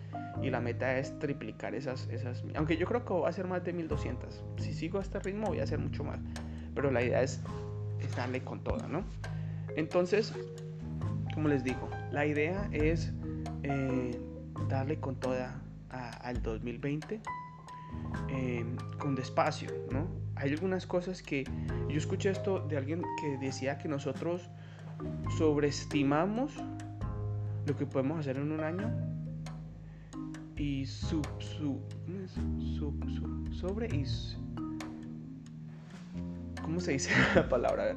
y 0.42 0.50
la 0.50 0.60
meta 0.60 0.96
es 0.98 1.18
triplicar 1.18 1.74
esas, 1.74 2.08
esas. 2.08 2.42
Aunque 2.56 2.76
yo 2.76 2.86
creo 2.86 3.04
que 3.04 3.12
voy 3.12 3.26
a 3.26 3.28
hacer 3.28 3.46
más 3.46 3.64
de 3.64 3.74
1200. 3.74 4.42
Si 4.56 4.72
sigo 4.72 4.98
a 4.98 5.02
este 5.02 5.18
ritmo 5.20 5.48
voy 5.48 5.60
a 5.60 5.64
hacer 5.64 5.78
mucho 5.78 6.04
más. 6.04 6.20
Pero 6.74 6.90
la 6.90 7.02
idea 7.02 7.22
es, 7.22 7.40
darle 8.16 8.42
con 8.42 8.62
toda, 8.62 8.86
¿no? 8.86 9.02
Entonces, 9.76 10.34
como 11.32 11.48
les 11.48 11.64
digo, 11.64 11.88
la 12.12 12.26
idea 12.26 12.68
es 12.72 13.12
eh, 13.62 14.20
darle 14.68 15.00
con 15.00 15.16
toda 15.16 15.60
al 15.90 16.42
2020 16.42 17.20
Em, 18.28 18.76
con 18.98 19.14
despacio, 19.14 19.70
¿no? 19.90 20.06
Hay 20.36 20.52
algunas 20.52 20.86
cosas 20.86 21.22
que 21.22 21.44
yo 21.88 21.98
escuché 21.98 22.30
esto 22.30 22.60
de 22.60 22.76
alguien 22.76 23.02
que 23.20 23.38
decía 23.38 23.78
que 23.78 23.88
nosotros 23.88 24.48
sobreestimamos 25.36 26.52
lo 27.66 27.76
que 27.76 27.86
podemos 27.86 28.20
hacer 28.20 28.36
en 28.36 28.50
un 28.50 28.60
año 28.60 28.92
y 30.56 30.86
sub, 30.86 31.26
sub, 31.38 31.80
sobre 33.52 33.94
y 33.94 34.04
¿cómo 36.64 36.80
se 36.80 36.92
dice 36.92 37.10
la 37.34 37.48
palabra? 37.48 37.96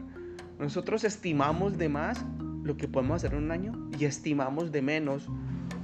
nosotros 0.60 1.04
estimamos 1.04 1.78
de 1.78 1.90
más 1.90 2.24
lo 2.64 2.78
que 2.78 2.88
podemos 2.88 3.18
hacer 3.18 3.34
en 3.34 3.44
un 3.44 3.52
año 3.52 3.90
y 3.98 4.06
estimamos 4.06 4.72
de 4.72 4.82
menos 4.82 5.28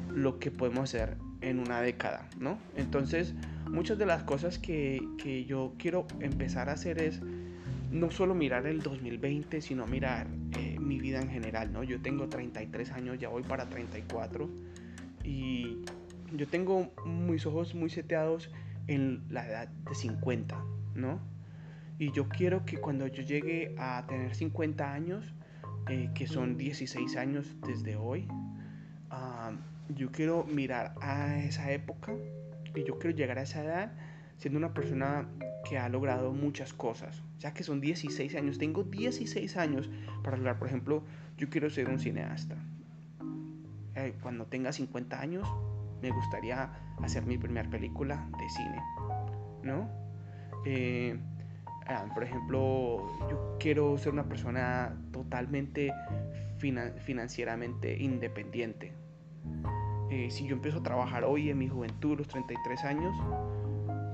lo 0.10 0.40
que 0.40 0.52
podemos 0.52 0.84
hacer 0.84 1.18
en 1.42 1.60
una 1.60 1.82
década, 1.82 2.28
¿no? 2.40 2.58
Entonces, 2.76 3.34
muchas 3.70 3.98
de 3.98 4.06
las 4.06 4.24
cosas 4.24 4.60
que, 4.60 5.02
que 5.18 5.46
yo 5.46 5.74
quiero 5.78 6.08
empezar 6.20 6.70
a 6.70 6.74
hacer 6.74 7.02
es 7.02 7.22
no 7.92 8.10
solo 8.10 8.34
mirar 8.34 8.66
el 8.66 8.82
2020, 8.82 9.62
sino 9.62 9.86
mirar 9.86 10.28
eh, 10.58 10.78
mi 10.80 11.00
vida 11.00 11.22
en 11.22 11.30
general, 11.30 11.72
¿no? 11.72 11.84
Yo 11.84 12.02
tengo 12.02 12.28
33 12.28 12.92
años, 12.92 13.20
ya 13.20 13.30
voy 13.30 13.44
para 13.44 13.70
34 13.70 14.50
y 15.24 15.78
yo 16.36 16.48
tengo 16.48 16.92
mis 17.06 17.46
ojos 17.46 17.76
muy 17.76 17.90
seteados 17.90 18.50
en 18.88 19.24
la 19.30 19.48
edad 19.48 19.68
de 19.68 19.96
50, 19.96 20.60
¿no? 20.96 21.20
Y 22.00 22.12
yo 22.12 22.28
quiero 22.28 22.66
que 22.66 22.78
cuando 22.78 23.08
yo 23.08 23.24
llegue 23.24 23.76
a 23.78 24.06
tener 24.08 24.36
50 24.36 24.94
años, 24.94 25.34
eh, 25.90 26.10
que 26.16 26.28
son 26.28 26.58
16 26.58 27.16
años 27.18 27.56
desde 27.66 27.96
hoy, 27.96 28.28
ah, 29.10 29.54
yo 29.90 30.12
quiero 30.12 30.44
mirar 30.46 30.96
a 31.02 31.40
esa 31.40 31.72
época 31.72 32.14
y 32.76 32.84
yo 32.84 32.98
quiero 33.00 33.16
llegar 33.16 33.38
a 33.38 33.44
esa 33.44 33.64
edad 33.64 33.92
siendo 34.38 34.58
una 34.58 34.74
persona 34.74 35.30
que 35.64 35.78
ha 35.78 35.88
logrado 35.90 36.34
muchas 36.34 36.74
cosas, 36.74 37.24
ya 37.40 37.54
que 37.54 37.64
son 37.64 37.80
16 37.80 38.36
años, 38.36 38.58
tengo 38.58 38.84
16 38.84 39.56
años 39.58 39.90
para 40.24 40.38
lograr, 40.38 40.60
por 40.60 40.68
ejemplo, 40.68 41.04
yo 41.38 41.50
quiero 41.50 41.70
ser 41.70 41.90
un 41.90 42.00
cineasta. 42.00 42.58
Eh, 43.96 44.14
cuando 44.22 44.46
tenga 44.46 44.74
50 44.74 45.20
años, 45.20 45.48
me 46.02 46.12
gustaría 46.12 46.74
hacer 47.02 47.26
mi 47.26 47.38
primera 47.38 47.70
película 47.70 48.28
de 48.38 48.50
cine, 48.50 48.82
¿no? 49.64 49.90
Eh, 50.66 51.18
ah, 51.88 52.06
por 52.14 52.24
ejemplo, 52.24 52.98
yo 53.30 53.58
quiero 53.60 53.98
ser 53.98 54.14
una 54.14 54.28
persona 54.28 54.96
totalmente 55.12 55.92
financieramente 56.58 57.98
independiente. 57.98 58.94
Eh, 60.10 60.30
si 60.32 60.48
yo 60.48 60.56
empiezo 60.56 60.80
a 60.80 60.84
trabajar 60.84 61.24
hoy 61.24 61.50
en 61.50 61.58
mi 61.58 61.68
juventud, 61.68 62.18
los 62.18 62.28
33 62.28 62.84
años, 62.86 63.16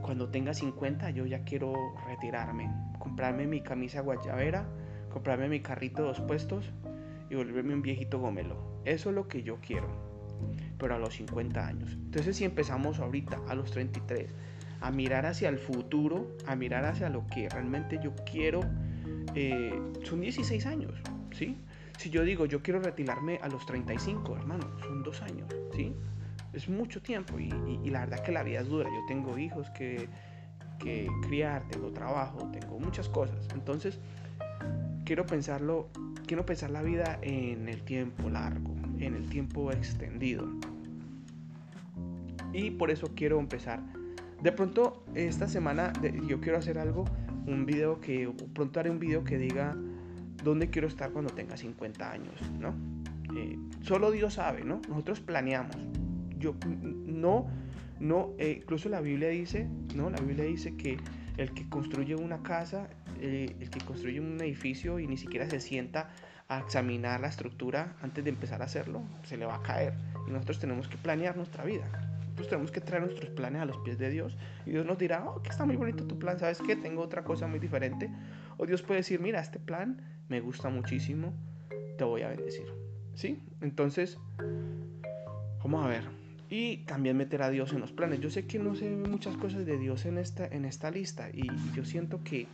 cuando 0.02 0.30
tenga 0.30 0.54
50 0.54 1.12
yo 1.12 1.26
ya 1.26 1.44
quiero 1.44 1.74
retirarme, 2.08 2.72
comprarme 2.98 3.46
mi 3.46 3.62
camisa 3.62 4.02
guayabera, 4.02 4.66
comprarme 5.12 5.50
mi 5.50 5.60
carrito 5.60 6.02
de 6.02 6.08
dos 6.08 6.22
puestos 6.22 6.72
y 7.30 7.36
volverme 7.36 7.74
un 7.74 7.82
viejito 7.82 8.20
gomelo. 8.20 8.82
Eso 8.86 9.10
es 9.10 9.16
lo 9.16 9.28
que 9.28 9.44
yo 9.44 9.58
quiero, 9.62 9.88
pero 10.80 10.96
a 10.96 10.98
los 10.98 11.14
50 11.14 11.68
años. 11.68 11.92
Entonces 11.94 12.38
si 12.38 12.46
empezamos 12.46 13.00
ahorita 13.00 13.40
a 13.48 13.54
los 13.54 13.70
33 13.72 14.34
a 14.82 14.92
mirar 14.92 15.26
hacia 15.26 15.50
el 15.50 15.58
futuro, 15.58 16.36
a 16.46 16.56
mirar 16.56 16.86
hacia 16.86 17.10
lo 17.10 17.26
que 17.28 17.50
realmente 17.50 18.00
yo 18.02 18.14
quiero, 18.30 18.62
eh, 19.36 19.80
son 20.04 20.22
16 20.22 20.66
años, 20.66 20.94
¿sí? 21.32 21.58
Si 21.98 22.10
yo 22.10 22.24
digo 22.24 22.46
yo 22.46 22.62
quiero 22.62 22.80
retirarme 22.82 23.40
a 23.42 23.50
los 23.50 23.66
35, 23.66 24.38
hermano, 24.38 24.66
son 24.80 25.04
dos 25.04 25.22
años, 25.22 25.48
¿sí? 25.76 25.94
es 26.54 26.68
mucho 26.70 27.02
tiempo 27.02 27.40
y, 27.40 27.50
la 27.90 28.02
verdad 28.02 28.24
que 28.24 28.32
la 28.32 28.44
vida 28.44 28.62
es 28.62 28.68
dura. 28.68 28.90
Yo 28.90 29.06
tengo 29.08 29.38
hijos 29.38 29.70
que, 29.72 30.10
que 30.80 31.08
criar, 31.28 31.68
tengo 31.70 31.92
trabajo, 31.92 32.50
tengo 32.52 32.80
muchas 32.80 33.08
cosas. 33.10 33.48
Entonces, 33.54 34.00
quiero 35.06 35.26
pensarlo, 35.26 35.90
quiero 36.26 36.46
pensar 36.46 36.72
la 36.72 36.82
vida 36.82 37.20
en 37.22 37.68
el 37.68 37.84
tiempo 37.84 38.30
largo, 38.30 38.76
en 39.00 39.16
el 39.16 39.30
tiempo 39.30 39.72
extendido. 39.72 40.48
Y 42.54 42.72
por 42.72 42.90
eso 42.92 43.10
quiero 43.16 43.40
empezar. 43.40 43.82
De 44.42 44.52
pronto, 44.54 45.04
esta 45.16 45.48
semana 45.48 45.92
yo 46.28 46.40
quiero 46.40 46.58
hacer 46.58 46.78
algo, 46.80 47.06
un 47.46 47.66
video 47.66 48.00
que, 48.00 48.32
pronto 48.54 48.80
haré 48.80 48.90
un 48.90 49.00
video 49.00 49.24
que 49.24 49.38
diga 49.38 49.76
dónde 50.44 50.70
quiero 50.70 50.88
estar 50.88 51.12
cuando 51.12 51.34
tenga 51.34 51.58
50 51.58 52.12
años, 52.12 52.34
¿no? 52.58 52.74
Eh, 53.36 53.58
solo 53.82 54.12
Dios 54.12 54.36
sabe, 54.36 54.64
¿no? 54.64 54.82
Nosotros 54.88 55.20
planeamos, 55.20 55.76
yo 56.38 56.56
no, 56.66 57.48
no, 58.00 58.34
eh, 58.38 58.60
incluso 58.62 58.88
la 58.88 59.02
Biblia 59.02 59.30
dice, 59.30 59.68
¿no? 59.94 60.10
La 60.10 60.20
Biblia 60.20 60.46
dice 60.46 60.76
que 60.78 60.98
el 61.38 61.54
que 61.54 61.68
construye 61.68 62.16
una 62.16 62.42
casa, 62.42 62.90
eh, 63.20 63.56
el 63.60 63.70
que 63.70 63.82
construye 63.82 64.22
un 64.22 64.40
edificio 64.42 65.00
y 65.00 65.08
ni 65.08 65.18
siquiera 65.18 65.50
se 65.50 65.60
sienta 65.60 66.10
a 66.48 66.60
examinar 66.60 67.20
la 67.20 67.28
estructura 67.28 67.96
antes 68.02 68.24
de 68.24 68.30
empezar 68.30 68.62
a 68.62 68.66
hacerlo, 68.66 69.04
se 69.24 69.38
le 69.38 69.46
va 69.46 69.56
a 69.56 69.62
caer. 69.62 69.94
Y 70.28 70.32
nosotros 70.32 70.60
tenemos 70.60 70.88
que 70.88 70.98
planear 70.98 71.36
nuestra 71.36 71.64
vida. 71.64 72.09
Nosotros 72.40 72.50
tenemos 72.52 72.72
que 72.72 72.80
traer 72.80 73.04
nuestros 73.04 73.30
planes 73.32 73.62
a 73.62 73.66
los 73.66 73.78
pies 73.80 73.98
de 73.98 74.10
Dios. 74.10 74.38
Y 74.66 74.72
Dios 74.72 74.86
nos 74.86 74.98
dirá, 74.98 75.30
oh, 75.30 75.42
que 75.44 75.50
está 75.50 75.66
muy 75.66 75.76
bonito 75.76 76.08
tu 76.08 76.18
plan, 76.18 76.40
¿sabes 76.40 76.60
qué? 76.66 76.78
Tengo 76.78 77.02
otra 77.02 77.26
cosa 77.26 77.48
muy 77.48 77.60
diferente. 77.60 78.10
O 78.56 78.66
Dios 78.66 78.82
puede 78.82 79.02
decir, 79.02 79.20
mira, 79.20 79.42
este 79.42 79.60
plan 79.60 80.02
me 80.30 80.40
gusta 80.40 80.70
muchísimo, 80.70 81.34
te 81.98 82.06
voy 82.06 82.22
a 82.22 82.30
bendecir. 82.30 82.66
¿Sí? 83.14 83.44
Entonces, 83.60 84.18
vamos 85.62 85.86
a 85.86 85.90
ver 85.90 86.04
y 86.50 86.78
también 86.86 87.18
meter 87.18 87.42
a 87.42 87.50
Dios 87.50 87.74
en 87.74 87.82
los 87.82 87.92
planes. 87.92 88.22
Yo 88.22 88.30
sé 88.30 88.48
que 88.48 88.58
no 88.58 88.74
se 88.74 88.90
ven 88.90 89.12
muchas 89.12 89.36
cosas 89.36 89.66
de 89.66 89.78
Dios 89.78 90.06
en 90.06 90.18
esta, 90.18 90.48
en 90.48 90.64
esta 90.64 90.92
lista 90.92 91.30
y 91.32 91.46
yo 91.76 91.84
siento 91.84 92.24
que 92.24 92.48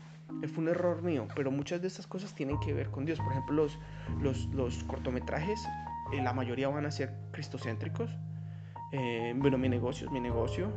fue 0.54 0.64
un 0.64 0.70
error 0.70 1.04
mío, 1.04 1.28
pero 1.36 1.52
muchas 1.52 1.80
de 1.82 1.88
estas 1.88 2.08
cosas 2.08 2.34
tienen 2.34 2.60
que 2.60 2.74
ver 2.74 2.90
con 2.90 3.06
Dios. 3.06 3.20
Por 3.20 3.32
ejemplo, 3.32 3.56
los, 3.56 3.80
los, 4.22 4.48
los 4.48 4.84
cortometrajes, 4.86 5.64
eh, 6.12 6.24
la 6.24 6.34
mayoría 6.34 6.70
van 6.70 6.88
a 6.88 6.92
ser 6.92 7.14
cristocéntricos. 7.32 8.10
Eh, 8.98 9.34
bueno, 9.36 9.58
mi 9.58 9.68
negocio 9.68 10.08
es 10.08 10.14
mi 10.14 10.22
negocio. 10.22 10.72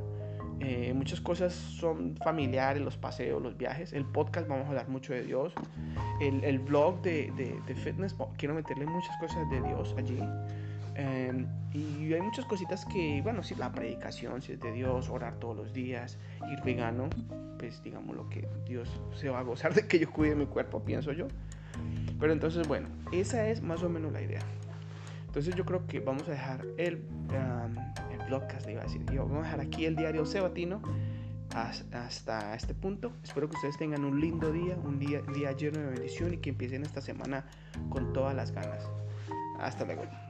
Eh, 0.60 0.92
muchas 0.92 1.20
cosas 1.20 1.54
son 1.54 2.16
familiares, 2.16 2.82
los 2.82 2.96
paseos, 2.96 3.40
los 3.40 3.56
viajes. 3.56 3.92
El 3.92 4.04
podcast 4.04 4.48
vamos 4.48 4.66
a 4.66 4.68
hablar 4.70 4.88
mucho 4.88 5.12
de 5.12 5.22
Dios. 5.22 5.54
El, 6.20 6.42
el 6.42 6.58
blog 6.58 7.00
de, 7.02 7.30
de, 7.64 7.74
fitness, 7.76 8.16
quiero 8.36 8.54
meterle 8.54 8.86
muchas 8.86 9.16
cosas 9.18 9.48
de 9.50 9.60
Dios 9.60 9.94
allí. 9.96 10.18
Em, 10.96 11.46
y 11.72 12.12
hay 12.12 12.20
muchas 12.20 12.44
cositas 12.44 12.84
que, 12.86 13.20
bueno, 13.22 13.44
si 13.44 13.54
la 13.54 13.70
predicación, 13.70 14.42
si 14.42 14.54
es 14.54 14.60
de 14.60 14.72
Dios, 14.72 15.08
orar 15.10 15.36
todos 15.36 15.56
los 15.56 15.72
días, 15.72 16.18
ir 16.50 16.60
vegano, 16.62 17.08
pues 17.56 17.80
digamos 17.84 18.16
lo 18.16 18.28
que 18.28 18.48
Dios 18.66 19.00
se 19.14 19.28
va 19.28 19.38
a 19.38 19.42
gozar 19.42 19.74
de 19.74 19.86
que 19.86 20.00
yo 20.00 20.10
cuide 20.10 20.34
mi 20.34 20.46
cuerpo, 20.46 20.82
pienso 20.82 21.12
yo. 21.12 21.28
Pero 22.18 22.32
entonces, 22.32 22.66
bueno, 22.66 22.88
esa 23.12 23.48
es 23.48 23.62
más 23.62 23.84
o 23.84 23.88
menos 23.88 24.12
la 24.12 24.22
idea. 24.22 24.40
Entonces 25.28 25.54
yo 25.54 25.64
creo 25.64 25.86
que 25.86 26.00
vamos 26.00 26.26
a 26.26 26.32
dejar 26.32 26.66
el, 26.78 27.04
el 27.30 27.40
blogcast, 28.28 28.66
le 28.66 28.72
iba 28.72 28.82
a 28.82 28.84
decir, 28.84 29.04
vamos 29.04 29.38
a 29.38 29.42
dejar 29.42 29.60
aquí 29.60 29.86
el 29.86 29.96
diario 29.96 30.24
Sebatino 30.24 30.80
hasta 31.54 32.54
este 32.54 32.74
punto. 32.74 33.12
Espero 33.24 33.48
que 33.48 33.56
ustedes 33.56 33.78
tengan 33.78 34.04
un 34.04 34.20
lindo 34.20 34.52
día, 34.52 34.76
un 34.76 34.98
día, 34.98 35.22
día 35.34 35.52
lleno 35.52 35.78
de 35.78 35.86
bendición 35.86 36.34
y 36.34 36.36
que 36.38 36.50
empiecen 36.50 36.82
esta 36.82 37.00
semana 37.00 37.46
con 37.88 38.12
todas 38.12 38.34
las 38.34 38.52
ganas. 38.52 38.88
Hasta 39.58 39.84
luego. 39.84 40.27